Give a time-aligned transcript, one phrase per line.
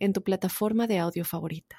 [0.00, 1.76] en tu plataforma de audio favorita.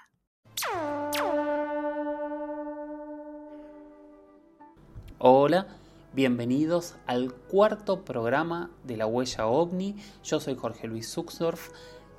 [5.17, 5.67] Hola,
[6.13, 9.95] bienvenidos al cuarto programa de la huella ovni.
[10.23, 11.69] Yo soy Jorge Luis Zuxdorf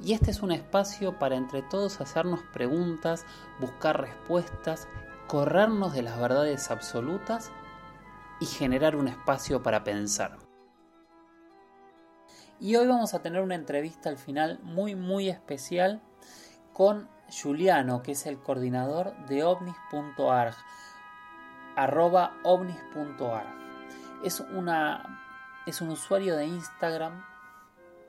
[0.05, 3.25] y este es un espacio para entre todos hacernos preguntas,
[3.61, 4.89] buscar respuestas,
[5.29, 7.53] corrernos de las verdades absolutas
[8.41, 10.42] y generar un espacio para pensar.
[12.63, 16.01] Y hoy vamos a tener una entrevista al final muy muy especial
[16.73, 20.55] con Juliano, que es el coordinador de ovnis.arg
[21.75, 23.49] arroba ovnis.arg.
[24.23, 25.25] Es, una,
[25.67, 27.25] es un usuario de Instagram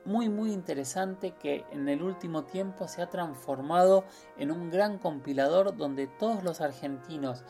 [0.05, 4.05] muy muy interesante que en el último tiempo se ha transformado
[4.37, 7.43] en un gran compilador donde todos los argentinos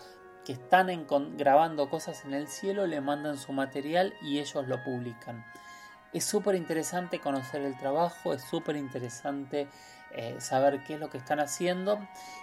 [0.46, 0.88] que están
[1.36, 5.44] grabando cosas en el cielo le mandan su material y ellos lo publican.
[6.14, 9.68] Es súper interesante conocer el trabajo, es súper interesante
[10.12, 11.98] eh, saber qué es lo que están haciendo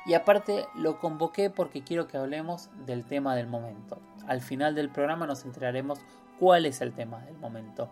[0.04, 4.00] y aparte lo convoqué porque quiero que hablemos del tema del momento.
[4.26, 6.00] Al final del programa nos enteraremos
[6.40, 7.88] cuál es el tema del momento.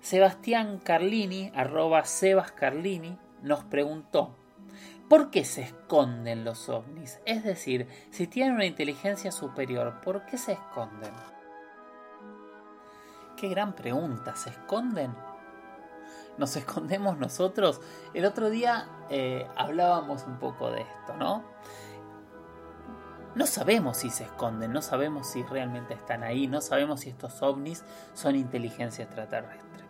[0.00, 4.34] Sebastián Carlini, arroba Sebas Carlini, nos preguntó,
[5.08, 7.20] ¿por qué se esconden los ovnis?
[7.24, 11.12] Es decir, si tienen una inteligencia superior, ¿por qué se esconden?
[13.40, 15.16] Qué gran pregunta, ¿se esconden?
[16.36, 17.80] nos escondemos nosotros.
[18.12, 21.42] El otro día eh, hablábamos un poco de esto, ¿no?
[23.34, 27.40] No sabemos si se esconden, no sabemos si realmente están ahí, no sabemos si estos
[27.42, 29.84] ovnis son inteligencia extraterrestre.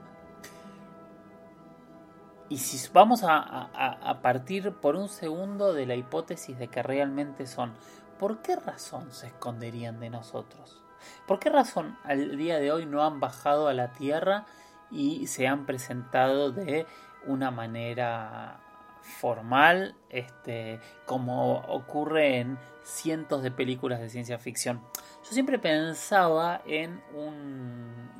[2.48, 7.46] Y si vamos a, a, partir por un segundo de la hipótesis de que realmente
[7.46, 7.72] son,
[8.18, 10.82] ¿por qué razón se esconderían de nosotros?
[11.26, 14.46] ¿Por qué razón al día de hoy no han bajado a la Tierra
[14.90, 16.86] y se han presentado de
[17.26, 18.60] una manera
[19.02, 24.80] formal, este, como ocurre en cientos de películas de ciencia ficción.
[25.24, 27.02] Yo siempre pensaba en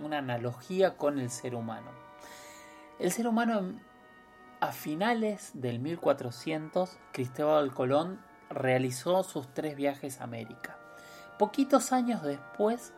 [0.01, 1.91] una analogía con el ser humano.
[2.99, 3.81] El ser humano
[4.61, 8.21] a finales del 1400, Cristóbal Colón
[8.51, 10.80] realizó sus tres viajes a América.
[11.41, 12.93] Poquitos años después,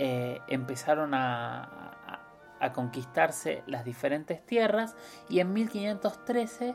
[0.00, 1.94] eh, empezaron a,
[2.74, 4.96] conquistarse las diferentes tierras
[5.28, 6.74] y en 1513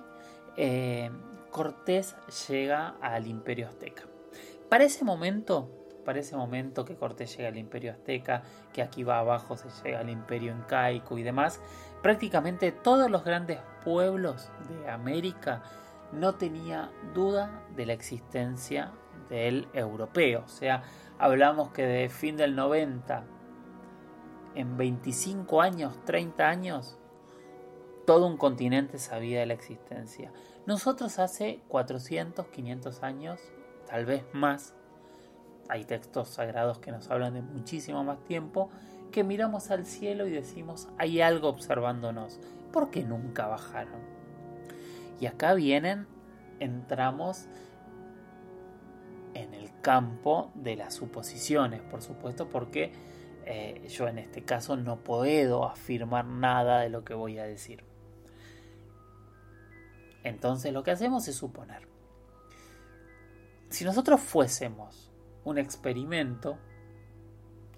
[0.56, 1.12] eh,
[1.52, 2.16] Cortés
[2.48, 4.04] llega al imperio azteca.
[4.70, 5.70] Para ese momento,
[6.06, 10.00] para ese momento que Cortés llega al imperio azteca, que aquí va abajo se llega
[10.00, 11.60] al imperio incaico y demás,
[12.02, 15.62] prácticamente todos los grandes pueblos de América
[16.14, 18.94] no tenía duda de la existencia
[19.30, 20.84] del europeo, o sea,
[21.18, 23.24] hablamos que de fin del 90,
[24.56, 26.98] en 25 años, 30 años,
[28.06, 30.32] todo un continente sabía de la existencia.
[30.66, 33.40] Nosotros hace 400, 500 años,
[33.88, 34.76] tal vez más,
[35.70, 38.70] hay textos sagrados que nos hablan de muchísimo más tiempo,
[39.12, 42.40] que miramos al cielo y decimos, hay algo observándonos.
[42.72, 44.02] ¿Por qué nunca bajaron?
[45.20, 46.08] Y acá vienen,
[46.60, 47.48] entramos
[49.34, 52.92] en el campo de las suposiciones, por supuesto, porque
[53.46, 57.84] eh, yo en este caso no puedo afirmar nada de lo que voy a decir.
[60.24, 61.88] Entonces lo que hacemos es suponer.
[63.70, 65.12] Si nosotros fuésemos
[65.44, 66.58] un experimento,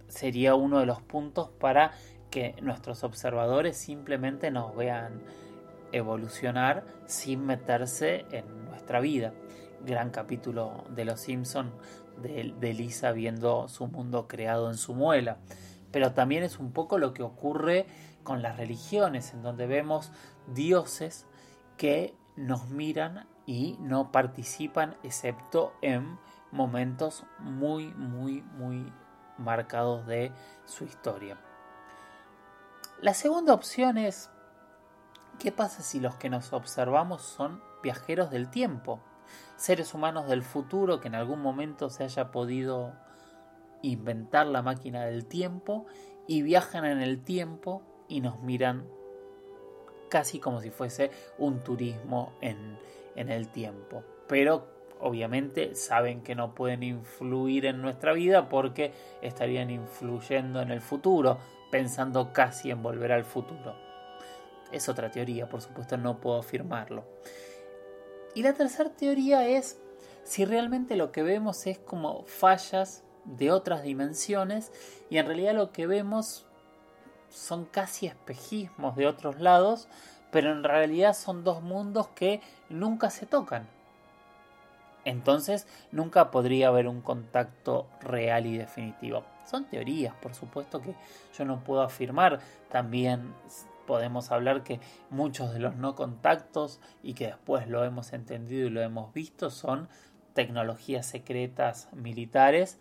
[0.07, 1.93] sería uno de los puntos para
[2.29, 5.21] que nuestros observadores simplemente nos vean
[5.91, 9.33] evolucionar sin meterse en nuestra vida
[9.85, 11.71] gran capítulo de Los Simpson
[12.17, 15.37] de, Lisa viendo su mundo creado en su muela.
[15.91, 17.85] Pero también es un poco lo que ocurre
[18.23, 20.11] con las religiones, en donde vemos
[20.47, 21.25] dioses
[21.77, 26.17] que nos miran y no participan excepto en
[26.51, 28.91] momentos muy, muy, muy
[29.37, 30.31] marcados de
[30.65, 31.37] su historia.
[33.01, 34.29] La segunda opción es,
[35.37, 39.01] ¿qué pasa si los que nos observamos son viajeros del tiempo?
[39.55, 42.93] Seres humanos del futuro que en algún momento se haya podido
[43.81, 45.85] inventar la máquina del tiempo
[46.27, 48.87] y viajan en el tiempo y nos miran
[50.09, 52.77] casi como si fuese un turismo en,
[53.15, 54.03] en el tiempo.
[54.27, 54.67] Pero
[54.99, 61.37] obviamente saben que no pueden influir en nuestra vida porque estarían influyendo en el futuro,
[61.71, 63.75] pensando casi en volver al futuro.
[64.71, 67.05] Es otra teoría, por supuesto no puedo afirmarlo.
[68.35, 69.79] Y la tercera teoría es
[70.25, 74.71] si realmente lo que vemos es como fallas de otras dimensiones
[75.09, 76.45] y en realidad lo que vemos
[77.29, 79.87] son casi espejismos de otros lados,
[80.31, 83.67] pero en realidad son dos mundos que nunca se tocan.
[85.05, 89.23] Entonces nunca podría haber un contacto real y definitivo.
[89.45, 90.93] Son teorías, por supuesto que
[91.37, 92.39] yo no puedo afirmar.
[92.69, 93.33] También
[93.85, 94.79] podemos hablar que
[95.09, 99.49] muchos de los no contactos y que después lo hemos entendido y lo hemos visto
[99.49, 99.87] son
[100.33, 102.79] tecnologías secretas militares,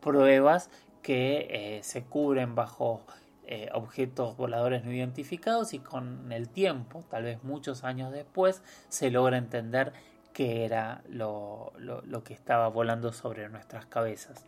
[0.00, 0.70] pruebas
[1.02, 3.02] que eh, se cubren bajo
[3.44, 9.10] eh, objetos voladores no identificados y con el tiempo, tal vez muchos años después, se
[9.10, 9.92] logra entender
[10.32, 14.46] qué era lo, lo, que estaba volando sobre nuestras cabezas.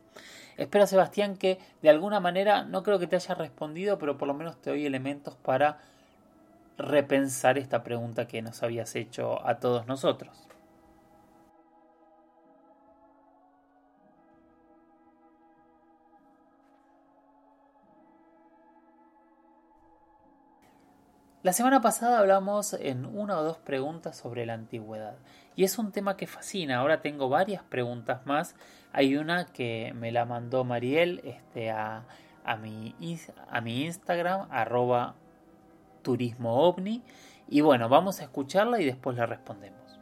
[0.57, 4.35] Espero, Sebastián, que de alguna manera, no creo que te haya respondido, pero por lo
[4.35, 5.81] menos te doy elementos para
[6.76, 10.49] repensar esta pregunta que nos habías hecho a todos nosotros.
[21.44, 25.19] La semana pasada hablamos en una o dos preguntas sobre la antigüedad
[25.55, 26.79] y es un tema que fascina.
[26.79, 28.56] Ahora tengo varias preguntas más.
[28.94, 32.06] Hay una que me la mandó Mariel este, a,
[32.44, 32.94] a, mi,
[33.50, 35.17] a mi Instagram, arroba
[36.05, 37.03] turismo ovni.
[37.49, 39.94] Y bueno, vamos a escucharla y después la respondemos.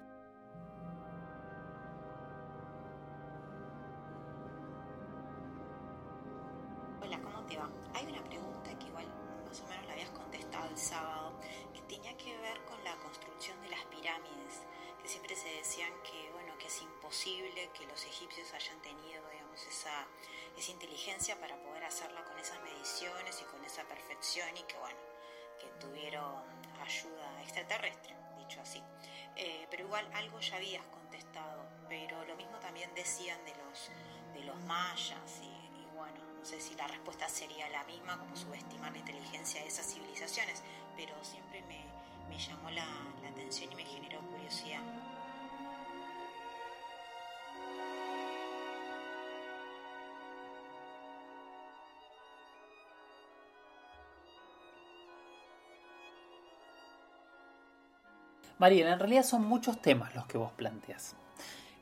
[58.59, 61.17] Mariela, en realidad son muchos temas los que vos planteas.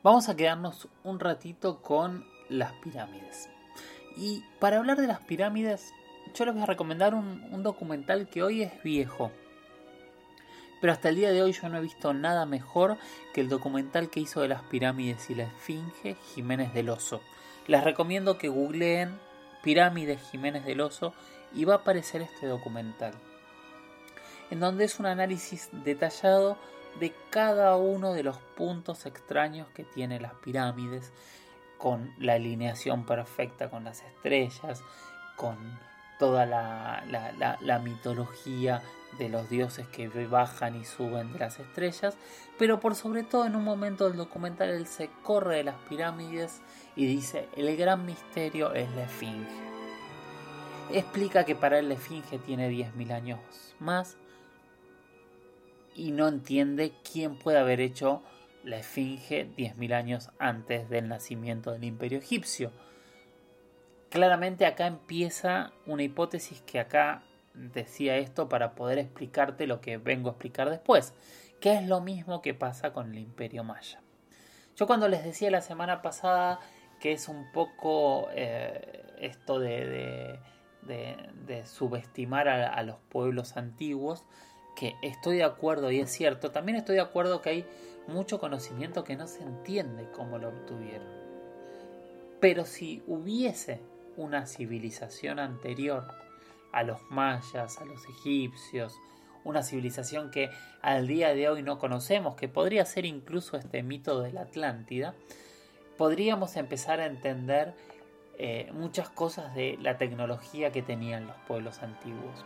[0.02, 3.50] Vamos a quedarnos un ratito con las pirámides.
[4.17, 5.93] Y para hablar de las pirámides,
[6.34, 9.31] yo les voy a recomendar un, documental que hoy es viejo.
[10.81, 12.96] Pero hasta el día de hoy yo no he visto nada mejor
[13.34, 17.20] que el documental que hizo de las pirámides y la esfinge Jiménez del Oso.
[17.66, 19.19] Les recomiendo que googleen
[19.62, 21.12] Pirámides Jiménez del Oso
[21.52, 23.12] y va a aparecer este documental
[24.50, 26.58] en donde es un análisis detallado
[26.99, 31.12] de cada uno de los puntos extraños que tiene las pirámides,
[31.81, 34.82] con la alineación perfecta con las estrellas,
[35.35, 35.56] con
[36.19, 38.82] toda la, mitología
[39.19, 42.14] de los dioses que bajan y suben de las estrellas,
[42.58, 46.61] pero por sobre todo en un momento del documental él se corre de las pirámides
[46.95, 49.71] y dice, el gran misterio es la esfinge.
[50.92, 53.40] Explica que para él la esfinge tiene 10.000 años
[53.78, 54.19] más,
[55.94, 58.23] y no entiende quién puede haber hecho
[58.64, 62.73] la esfinge 10.000 años antes del nacimiento del imperio egipcio.
[64.11, 67.23] Claramente acá empieza una hipótesis que acá
[67.54, 71.14] decía esto para poder explicarte lo que vengo a explicar después,
[71.61, 74.00] que es lo mismo que pasa con el imperio maya.
[74.76, 76.61] Yo cuando les decía la semana pasada
[77.00, 80.38] que es un poco eh, esto de,
[80.82, 84.25] de, subestimar a los pueblos antiguos,
[84.74, 87.66] que estoy de acuerdo y es cierto, también estoy de acuerdo que hay
[88.06, 91.08] mucho conocimiento que no se entiende cómo lo obtuvieron.
[92.40, 93.80] Pero si hubiese
[94.16, 96.04] una civilización anterior
[96.72, 98.94] a los mayas, a los egipcios,
[99.44, 100.50] una civilización que
[100.82, 105.14] al día de hoy no conocemos, que podría ser incluso este mito de la Atlántida,
[105.96, 107.74] podríamos empezar a entender
[108.38, 112.44] eh, muchas cosas de la tecnología que tenían los pueblos antiguos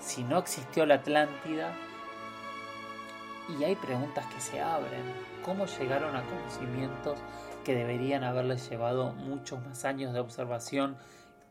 [0.00, 1.72] si no existió la Atlántida,
[3.58, 5.02] y hay preguntas que se abren.
[5.44, 7.18] ¿Cómo llegaron a conocimientos
[7.64, 10.96] que deberían haberles llevado muchos más años de observación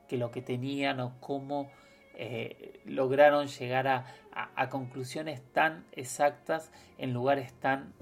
[0.08, 1.70] que lo que tenían o cómo
[2.16, 7.94] eh, lograron llegar a conclusiones tan exactas en lugares tan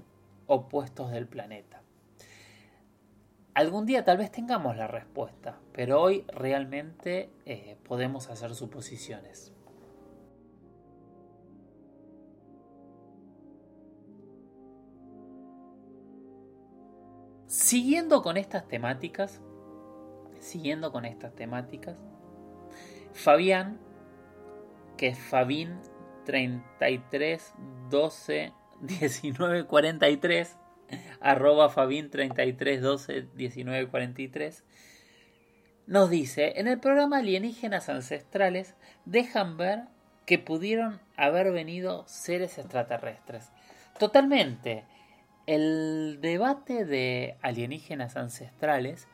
[0.46, 1.82] opuestos del planeta.
[3.58, 9.52] Algún día tal vez tengamos la respuesta, pero hoy realmente eh, podemos hacer suposiciones.
[17.68, 19.42] Siguiendo con estas temáticas,
[20.40, 22.02] siguiendo con estas temáticas,
[23.12, 23.78] Fabián,
[24.96, 25.78] que es Fabín
[26.24, 27.54] 33
[27.90, 30.58] 12 19 43,
[31.20, 34.64] arroba Fabín 33 12 19 43,
[35.88, 39.82] nos dice, en el programa Alienígenas Ancestrales dejan ver
[40.26, 43.52] que pudieron haber venido seres extraterrestres.
[44.00, 44.86] Totalmente.
[45.48, 49.08] El debate de alienígenas ancestrales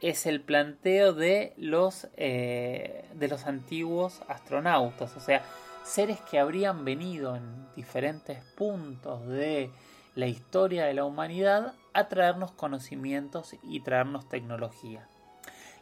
[0.00, 5.42] es el planteo de los, eh, de los antiguos astronautas, o sea,
[5.82, 9.72] seres que habrían venido en diferentes puntos de
[10.14, 15.08] la historia de la humanidad a traernos conocimientos y traernos tecnología.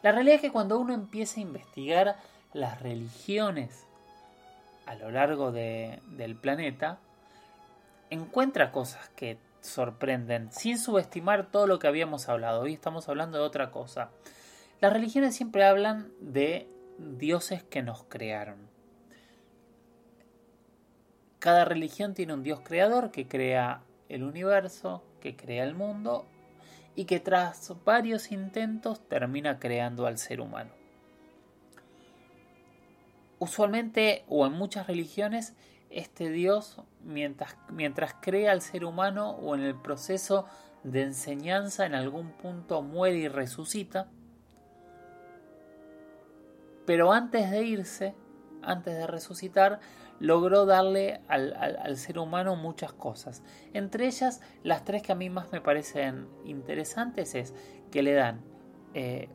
[0.02, 2.16] La realidad es que cuando uno empieza a investigar
[2.54, 3.84] las religiones
[4.86, 6.98] a lo largo del planeta,
[8.08, 12.62] encuentra cosas que sorprenden, sin subestimar todo lo que habíamos hablado.
[12.62, 14.10] Hoy estamos hablando de otra cosa.
[14.80, 16.68] Las religiones siempre hablan de
[16.98, 18.56] dioses que nos crearon.
[21.38, 26.26] Cada religión tiene un dios creador que crea el universo, que crea el mundo
[26.94, 30.70] y que tras varios intentos termina creando al ser humano.
[33.38, 35.54] Usualmente o en muchas religiones
[35.90, 40.46] este Dios mientras, mientras crea al ser humano o en el proceso
[40.82, 44.08] de enseñanza en algún punto muere y resucita,
[46.86, 48.14] pero antes de irse,
[48.62, 49.80] antes de resucitar,
[50.20, 53.42] logró darle al, ser humano muchas cosas.
[53.74, 57.54] Entre ellas, las tres que a mí más me parecen interesantes es
[57.90, 58.40] que le dan
[58.94, 59.28] eh,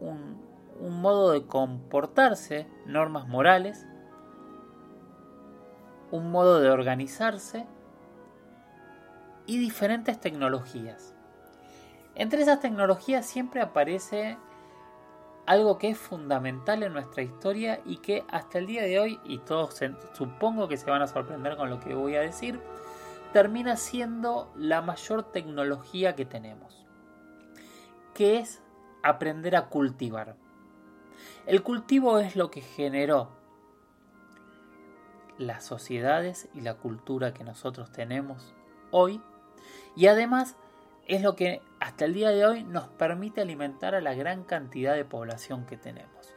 [0.00, 0.40] un,
[0.80, 3.86] un modo de comportarse, normas morales,
[6.16, 7.66] un modo de organizarse
[9.46, 11.14] y diferentes tecnologías.
[12.14, 14.38] Entre esas tecnologías siempre aparece
[15.46, 19.38] algo que es fundamental en nuestra historia y que hasta el día de hoy, y
[19.38, 19.80] todos
[20.14, 22.60] supongo que se van a sorprender con lo que voy a decir,
[23.32, 26.86] termina siendo la mayor tecnología que tenemos,
[28.14, 28.62] que es
[29.02, 30.36] aprender a cultivar.
[31.46, 33.35] El cultivo es lo que generó
[35.38, 38.54] las sociedades y la cultura que nosotros tenemos
[38.90, 39.20] hoy
[39.94, 40.56] y además
[41.06, 44.94] es lo que hasta el día de hoy nos permite alimentar a la gran cantidad
[44.94, 46.34] de población que tenemos.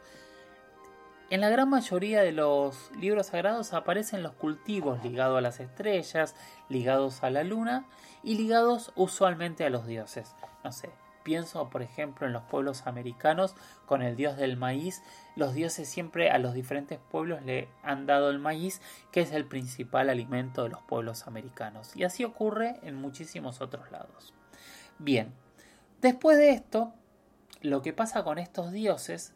[1.28, 6.34] En la gran mayoría de los libros sagrados aparecen los cultivos ligados a las estrellas,
[6.68, 7.86] ligados a la luna
[8.24, 10.34] y ligados usualmente a los dioses.
[10.64, 10.90] No sé,
[11.22, 13.54] pienso por ejemplo en los pueblos americanos
[13.86, 15.02] con el dios del maíz.
[15.36, 18.80] Los dioses siempre a los diferentes pueblos le han dado el maíz,
[19.12, 21.94] que es el principal alimento de los pueblos americanos.
[21.96, 24.34] Y así ocurre en muchísimos otros lados.
[24.98, 25.32] Bien,
[26.00, 26.92] después de esto,
[27.62, 29.34] lo que pasa con estos dioses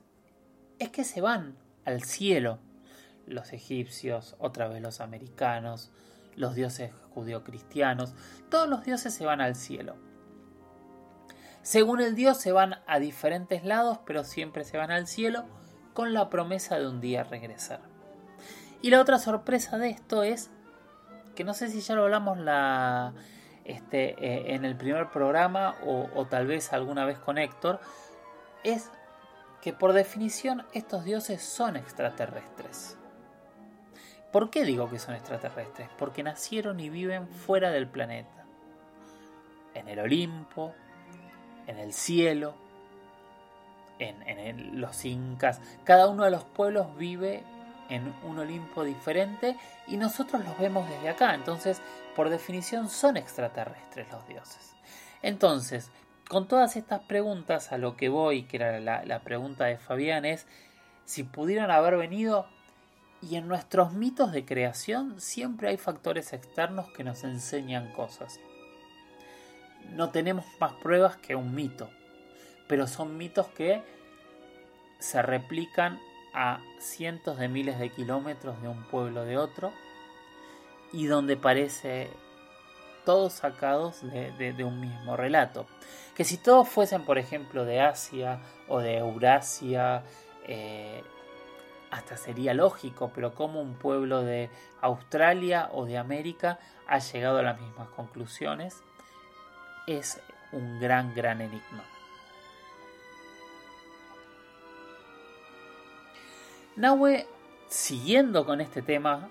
[0.79, 2.59] es que se van al cielo.
[3.27, 5.91] Los egipcios, otra vez los americanos,
[6.37, 8.15] los dioses judio-cristianos,
[8.51, 9.97] todos los dioses se van al cielo.
[11.65, 15.47] Según el dios se van a diferentes lados, pero siempre se van al cielo
[15.95, 17.81] con la promesa de un día regresar.
[18.83, 20.51] Y la otra sorpresa de esto es
[21.35, 23.15] que no sé si ya lo hablamos la,
[23.65, 27.81] este, eh, en el primer programa o, tal vez alguna vez con Héctor,
[28.63, 28.91] es
[29.63, 32.99] que por definición estos dioses son extraterrestres.
[34.31, 35.89] ¿Por qué digo que son extraterrestres?
[35.97, 38.45] Porque nacieron y viven fuera del planeta.
[39.73, 40.75] En el Olimpo,
[41.67, 42.55] en el cielo,
[43.99, 45.61] en, los incas.
[45.85, 47.43] Cada uno de los pueblos vive
[47.89, 49.57] en un Olimpo diferente
[49.87, 51.35] y nosotros los vemos desde acá.
[51.35, 51.81] Entonces
[52.15, 54.75] por definición son extraterrestres los dioses.
[55.23, 55.91] Entonces,
[56.29, 60.47] con todas estas preguntas, a lo que voy, que era la, pregunta de Fabián, es
[61.05, 62.47] si pudieran haber venido
[63.21, 68.39] y en nuestros mitos de creación siempre hay factores externos que nos enseñan cosas.
[69.91, 71.91] No tenemos más pruebas que un mito,
[72.67, 73.83] pero son mitos que
[74.99, 76.01] se replican
[76.33, 79.73] a cientos de miles de kilómetros de un pueblo de otro
[80.93, 82.11] y donde parece
[83.05, 85.67] todos sacados de, un mismo relato.
[86.15, 90.03] Que si todos fuesen, por ejemplo, de Asia o de Eurasia,
[90.47, 91.03] eh,
[91.91, 94.51] hasta sería lógico, pero cómo un pueblo de
[94.81, 98.83] Australia o de América ha llegado a las mismas conclusiones
[99.87, 100.21] es
[100.53, 101.85] un gran, gran enigma.
[106.77, 107.27] Nahue,
[107.69, 109.29] siguiendo con este tema,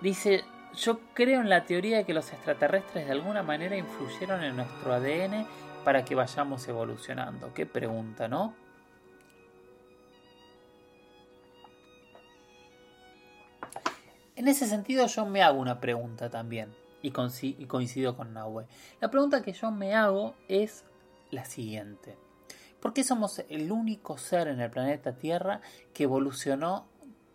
[0.00, 0.44] dice,
[0.74, 4.92] yo creo en la teoría de que los extraterrestres de alguna manera influyeron en nuestro
[4.92, 5.46] ADN
[5.84, 7.52] para que vayamos evolucionando.
[7.54, 8.54] Qué pregunta, ¿no?
[14.34, 18.66] En ese sentido yo me hago una pregunta también y, coincido con Nahue.
[19.00, 20.84] La pregunta que yo me hago es
[21.30, 22.16] la siguiente.
[22.80, 25.60] ¿Por qué somos el único ser en el planeta Tierra
[25.94, 26.86] que evolucionó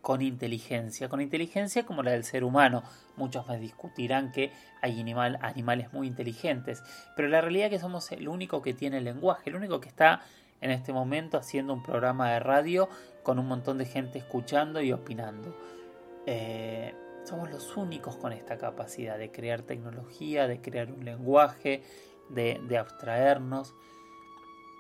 [0.02, 1.10] con inteligencia?
[1.10, 2.84] Con inteligencia como la del ser humano.
[3.16, 6.84] Muchos me discutirán que hay animales muy inteligentes,
[7.16, 10.22] pero la realidad es que somos el único que tiene lenguaje, el único que está
[10.62, 12.90] en este momento haciendo un programa de radio
[13.24, 15.56] con un montón de gente escuchando y opinando.
[16.26, 16.94] Eh,
[17.28, 21.84] somos los únicos con esta capacidad de crear tecnología, de crear un lenguaje,
[22.30, 23.74] de, abstraernos.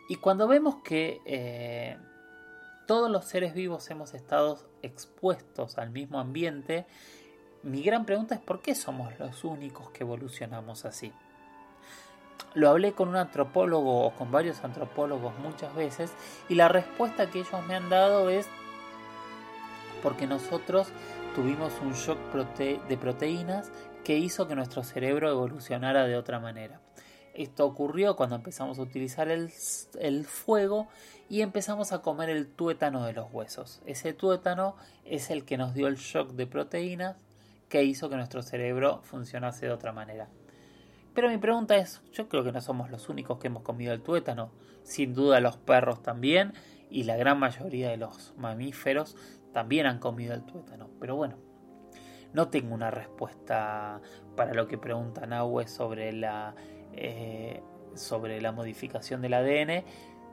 [0.10, 1.98] Y cuando vemos que eh,
[2.88, 6.86] todos los seres vivos hemos estado expuestos al mismo ambiente,
[7.64, 11.12] mi gran pregunta es por qué somos los únicos que evolucionamos así.
[12.54, 16.14] Lo hablé con un antropólogo o con varios antropólogos muchas veces
[16.48, 18.48] y la respuesta que ellos me han dado es
[20.02, 20.88] porque nosotros
[21.38, 22.18] tuvimos un shock
[22.90, 23.72] de proteínas
[24.04, 26.82] que hizo que nuestro cerebro evolucionara de otra manera.
[27.36, 30.88] Esto ocurrió cuando empezamos a utilizar el, fuego
[31.30, 33.84] y empezamos a comer el tuétano de los huesos.
[33.86, 37.18] Ese tuétano es el que nos dio el shock de proteínas
[37.70, 40.30] que hizo que nuestro cerebro funcionase de otra manera.
[41.14, 44.02] Pero mi pregunta es, yo creo que no somos los únicos que hemos comido el
[44.02, 44.50] tuétano.
[44.82, 46.54] Sin duda los perros también
[46.90, 49.16] y la gran mayoría de los mamíferos
[49.58, 50.88] también han comido el tuétano.
[51.00, 51.36] Pero bueno,
[52.32, 54.00] no tengo una respuesta
[54.36, 56.54] para lo que pregunta Nahue sobre la,
[56.94, 57.64] eh,
[57.96, 59.84] sobre la modificación del ADN.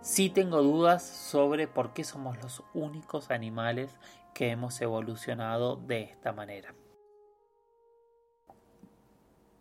[0.03, 3.97] Sí tengo dudas sobre por qué somos los únicos animales
[4.35, 6.75] que hemos evolucionado de esta manera.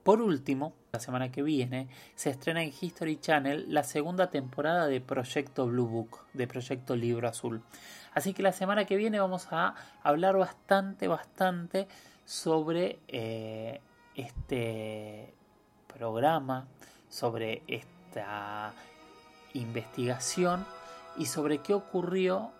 [0.03, 4.99] Por último, la semana que viene se estrena en History Channel la segunda temporada de
[4.99, 7.63] Proyecto Blue Book, de Proyecto Libro Azul.
[8.13, 11.87] Así que la semana que viene vamos a hablar bastante, bastante
[12.25, 13.81] sobre eh,
[14.15, 15.33] este
[15.87, 16.67] programa,
[17.09, 18.73] sobre esta
[19.53, 20.65] investigación
[21.17, 22.51] y sobre qué ocurrió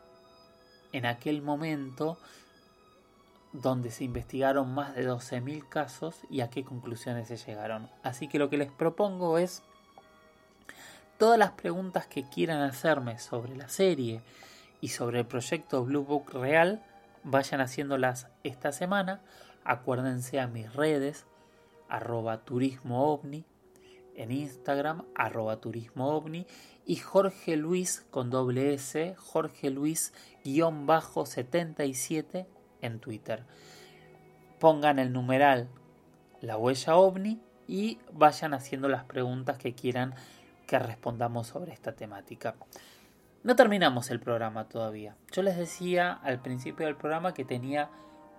[0.92, 2.18] en aquel momento
[3.52, 7.90] donde se investigaron más de 12.000 casos y a qué conclusiones se llegaron.
[8.02, 9.62] Así que lo que les propongo es
[11.18, 14.22] todas las preguntas que quieran hacerme sobre la serie,
[14.84, 16.84] y sobre el proyecto Blue Book Real,
[17.24, 19.22] vayan haciéndolas esta semana.
[19.64, 21.26] Acuérdense a mis redes,
[21.88, 23.22] arroba turismo
[24.14, 25.58] en Instagram, arroba
[26.86, 30.12] y Jorge Luis con doble S, Jorge Luis
[30.44, 32.46] guion bajo 77
[32.82, 33.46] en Twitter.
[34.60, 35.70] Pongan el numeral
[36.42, 40.14] la huella ovni y vayan haciendo las preguntas que quieran
[40.68, 42.56] que respondamos sobre esta temática.
[43.44, 45.18] No terminamos el programa todavía.
[45.34, 47.90] Yo les decía al principio del programa que tenía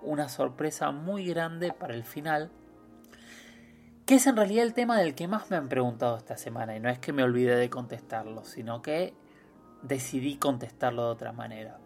[0.00, 2.50] una sorpresa muy grande para el final,
[4.06, 6.80] que es en realidad el tema del que más me han preguntado esta semana, y
[6.80, 9.12] no es que me olvide de contestarlo, sino que
[9.82, 11.78] decidí contestarlo de otra manera.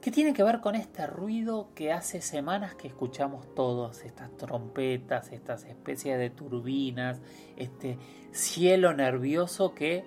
[0.00, 5.32] ¿Qué tiene que ver con este ruido que hace semanas que escuchamos todos, estas trompetas,
[5.32, 7.20] estas especies de turbinas,
[7.56, 7.98] este
[8.30, 10.04] cielo nervioso que,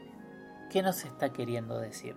[0.69, 2.15] ¿qué nos está queriendo decir?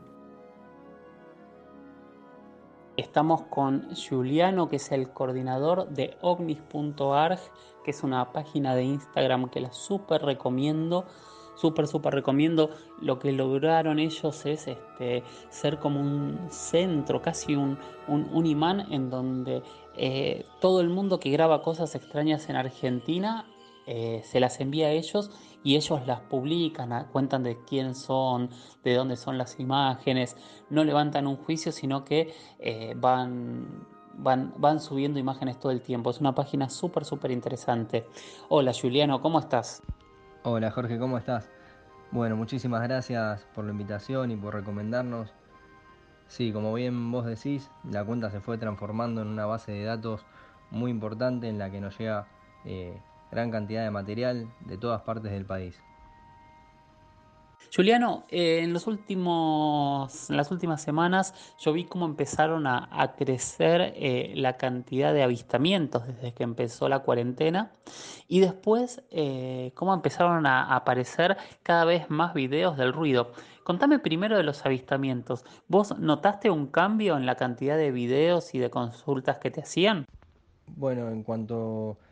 [2.98, 7.38] Estamos con Juliano, que es el coordinador de ovnis.arg,
[7.84, 11.06] que es una página de Instagram que la súper recomiendo.
[11.54, 12.70] Súper, súper recomiendo.
[13.00, 17.78] Lo que lograron ellos es este, ser como un centro, casi un,
[18.08, 19.62] un, imán en donde
[19.96, 23.46] eh, todo el mundo que graba cosas extrañas en Argentina
[23.86, 25.30] eh, se las envía a ellos
[25.64, 28.50] y ellos las publican, cuentan de quién son,
[28.82, 30.36] de dónde son las imágenes,
[30.70, 36.10] no levantan un juicio, sino que eh, van, van, van subiendo imágenes todo el tiempo.
[36.10, 38.06] Es una página súper, súper interesante.
[38.48, 39.82] Hola Juliano, ¿cómo estás?
[40.42, 41.48] Hola Jorge, ¿cómo estás?
[42.10, 45.32] Bueno, muchísimas gracias por la invitación y por recomendarnos.
[46.26, 50.24] Sí, como bien vos decís, la cuenta se fue transformando en una base de datos
[50.70, 52.26] muy importante en la que nos llega
[52.64, 53.00] eh,
[53.32, 55.82] gran cantidad de material de todas partes del país.
[57.74, 63.94] Juliano, eh, en, los últimos, en las últimas semanas yo vi cómo empezaron a, crecer
[63.96, 67.72] eh, la cantidad de avistamientos desde que empezó la cuarentena
[68.28, 73.32] y después eh, cómo empezaron a aparecer cada vez más videos del ruido.
[73.64, 75.46] Contame primero de los avistamientos.
[75.68, 80.04] ¿Vos notaste un cambio en la cantidad de videos y de consultas que te hacían?
[80.66, 82.11] Bueno, en cuanto a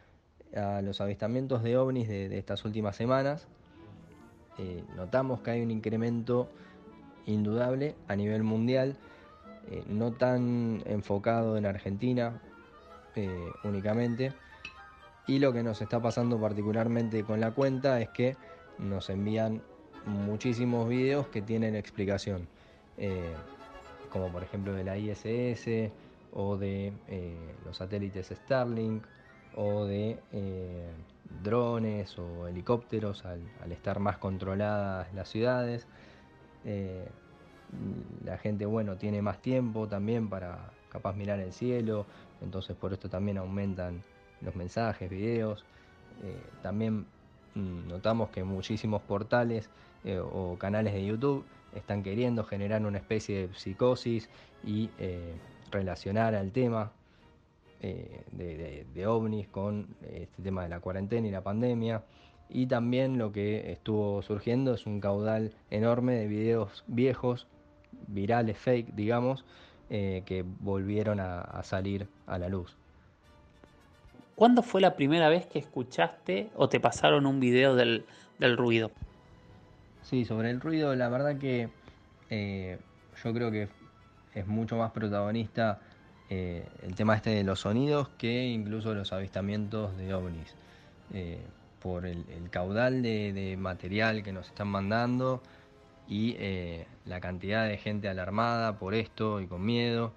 [0.53, 3.49] los avistamientos de ovnis de estas últimas semanas,
[4.61, 6.51] eh, notamos que hay un incremento
[7.25, 8.97] indudable a nivel mundial,
[9.71, 12.43] eh, no tan enfocado en Argentina
[13.17, 14.35] eh, únicamente.
[15.27, 18.37] Y lo que nos está pasando particularmente con la cuenta es que
[18.79, 19.63] nos envían
[20.05, 22.49] muchísimos videos que tienen explicación,
[24.11, 25.93] como por ejemplo de la ISS
[26.33, 26.93] o de
[27.65, 29.05] los satélites Starlink
[29.57, 30.19] o de
[31.43, 35.87] drones o helicópteros al, estar más controladas las ciudades.
[36.65, 37.09] Eh,
[38.25, 42.05] la gente, bueno, tiene más tiempo también para capaz mirar el cielo,
[42.43, 44.03] entonces por esto también aumentan
[44.41, 45.65] los mensajes, videos.
[46.23, 47.07] Eh, también
[47.55, 49.71] mm, notamos que muchísimos portales
[50.05, 54.29] eh, o canales de YouTube están queriendo generar una especie de psicosis
[54.65, 54.91] y
[55.71, 56.91] relacionar al tema
[57.83, 62.03] eh, de, ovnis con este tema de la cuarentena y la pandemia.
[62.49, 67.47] Y también lo que estuvo surgiendo es un caudal enorme de videos viejos,
[68.09, 69.45] virales, fake, digamos,
[69.89, 72.77] eh, que volvieron a, salir a la luz.
[74.35, 78.05] ¿Cuándo fue la primera vez que escuchaste o te pasaron un video del,
[78.57, 78.91] ruido?
[80.03, 81.69] Sí, sobre el ruido, la verdad que
[82.31, 82.79] eh,
[83.23, 83.69] yo creo que
[84.35, 85.81] es mucho más protagonista
[86.31, 90.55] eh, el tema este de los sonidos que incluso los avistamientos de ovnis.
[91.13, 91.41] Eh,
[91.83, 95.43] por el, caudal de, material que nos están mandando
[96.07, 100.13] y eh, la cantidad de gente alarmada por esto y con miedo.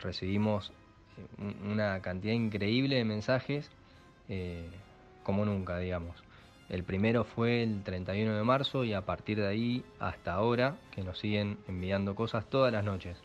[0.00, 0.72] recibimos
[1.68, 3.70] una cantidad increíble de mensajes
[5.24, 6.22] como nunca, digamos.
[6.68, 11.02] El primero fue el 31 de marzo y a partir de ahí hasta ahora que
[11.02, 13.18] nos siguen enviando cosas todas las noches.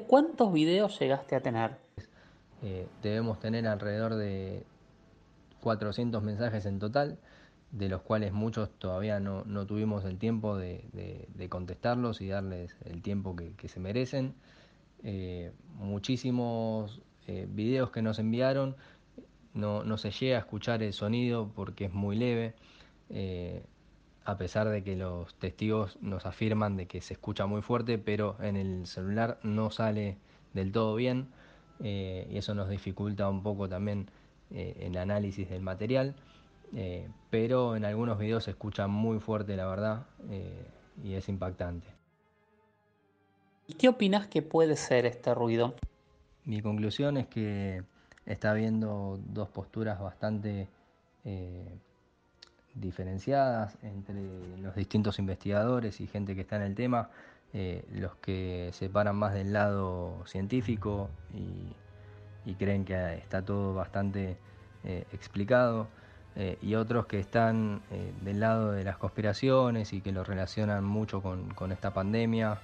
[0.00, 1.76] ¿Cuántos videos llegaste a tener?
[2.62, 4.64] Eh, debemos tener alrededor de
[5.60, 7.18] 400 mensajes en total,
[7.70, 13.36] de los cuales muchos todavía no, tuvimos el tiempo de, contestarlos y darles el tiempo
[13.36, 14.34] que, se merecen.
[15.02, 18.76] Eh, muchísimos eh, videos que nos enviaron,
[19.54, 22.54] no, no, se llega a escuchar el sonido porque es muy leve
[24.26, 28.36] a pesar de que los testigos nos afirman de que se escucha muy fuerte, pero
[28.40, 30.18] en el celular no sale
[30.52, 31.28] del todo bien
[31.78, 34.10] eh, y eso nos dificulta un poco también
[34.50, 36.16] eh, el análisis del material,
[36.74, 40.06] eh, pero en algunos videos se escucha muy fuerte la verdad
[41.04, 41.86] y es impactante.
[43.68, 45.76] ¿Y qué opinas que puede ser este ruido?
[46.44, 47.84] Mi conclusión es que
[48.24, 50.68] está habiendo dos posturas bastante
[52.80, 54.22] diferenciadas entre
[54.60, 57.10] los distintos investigadores y gente que está en el tema,
[57.52, 64.36] eh, los que se paran más del lado científico y, creen que está todo bastante
[64.84, 65.88] eh, explicado,
[66.36, 67.82] eh, y otros que están
[68.22, 72.60] del lado de las conspiraciones y que lo relacionan mucho con, con esta pandemia.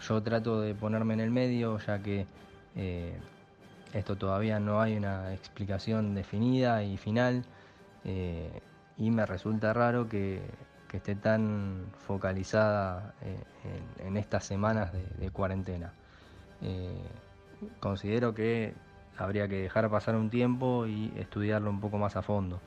[0.00, 2.26] yo trato de ponerme en el medio ya que
[3.92, 7.44] esto todavía no hay una explicación definida y final
[9.00, 10.40] y me resulta raro que,
[10.92, 15.92] esté tan focalizada eh, en, estas semanas de, cuarentena.
[16.62, 17.00] Eh,
[17.78, 18.74] considero que
[19.16, 22.60] habría que dejar pasar un tiempo y estudiarlo un poco más a fondo.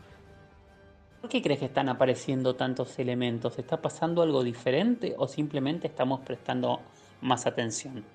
[1.20, 3.60] ¿Por qué crees que están apareciendo tantos elementos?
[3.60, 6.80] ¿Está pasando algo diferente o simplemente estamos prestando
[7.22, 8.06] más atención?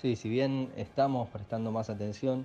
[0.00, 2.44] Sí, si bien estamos prestando más atención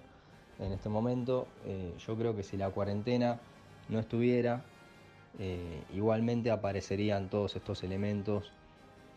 [0.57, 3.39] en este momento, eh, yo creo que si la cuarentena
[3.89, 4.62] no estuviera,
[5.39, 8.52] eh, igualmente aparecerían todos estos elementos,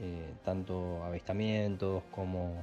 [0.00, 2.62] eh, tanto avistamientos como,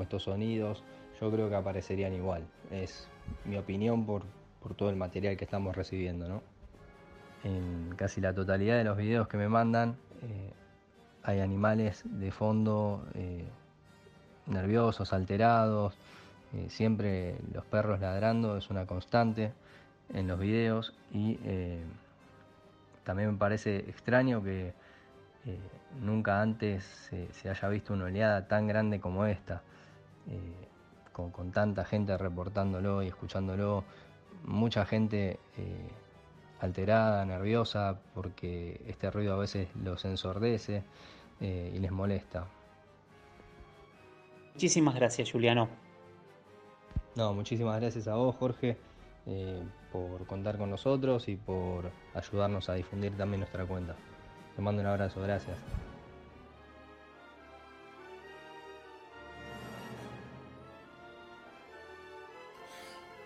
[0.00, 0.82] estos sonidos,
[1.20, 2.44] yo creo que aparecerían igual.
[2.70, 3.08] Es
[3.44, 4.24] mi opinión por,
[4.76, 6.42] todo el material que estamos recibiendo.
[7.44, 10.52] En casi la totalidad de los videos que me mandan eh,
[11.24, 13.04] hay animales de fondo
[14.46, 15.94] nerviosos, alterados,
[16.68, 19.52] siempre los perros ladrando es una constante
[20.12, 21.38] en los videos y
[23.04, 24.74] también me parece extraño que
[25.46, 25.58] eh,
[26.00, 29.62] nunca antes se, haya visto una oleada tan grande como esta,
[30.28, 30.68] eh,
[31.12, 33.84] con, tanta gente reportándolo y escuchándolo,
[34.44, 35.88] mucha gente eh,
[36.60, 40.84] alterada, nerviosa, porque este ruido a veces los ensordece
[41.40, 42.46] y les molesta.
[44.54, 45.68] Muchísimas gracias, Juliano.
[47.16, 48.76] No, muchísimas gracias a vos, Jorge,
[49.26, 53.94] eh, por contar con nosotros y por ayudarnos a difundir también nuestra cuenta.
[54.56, 55.56] Te mando un abrazo, gracias.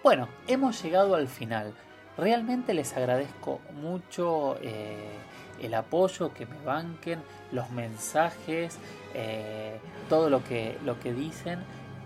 [0.03, 1.75] Bueno, hemos llegado al final.
[2.17, 5.11] Realmente les agradezco mucho eh,
[5.61, 8.79] el apoyo, que me banquen, los mensajes,
[9.15, 9.79] eh,
[10.09, 11.59] todo lo que, lo que dicen.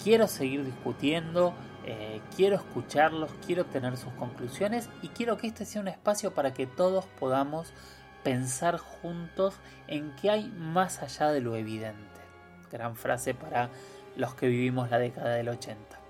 [0.03, 1.53] Quiero seguir discutiendo,
[1.85, 6.53] eh, quiero escucharlos, quiero tener sus conclusiones y quiero que este sea un espacio para
[6.53, 7.73] que todos podamos
[8.23, 9.55] pensar juntos
[9.87, 12.21] en qué hay más allá de lo evidente.
[12.71, 13.71] Gran frase para
[14.16, 16.01] los que vivimos la década del 80.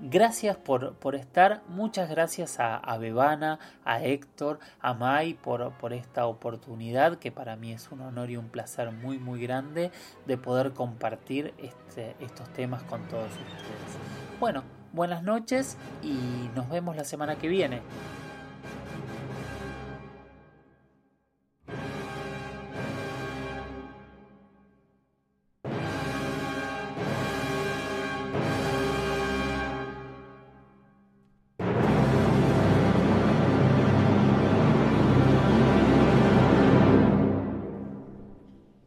[0.00, 6.26] Gracias por, estar, muchas gracias a, a, Bebana, a Héctor, a Mai por, por esta
[6.26, 9.92] oportunidad que para mí es un honor y un placer muy muy grande
[10.26, 14.23] de poder compartir este, estos temas con todos ustedes.
[14.40, 17.80] Bueno, buenas noches y nos vemos la semana que viene.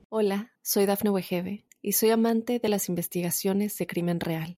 [0.10, 4.58] Hola, soy Dafne Wegebe y soy amante de las investigaciones de crimen real.